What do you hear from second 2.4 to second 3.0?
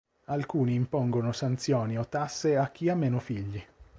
a chi ha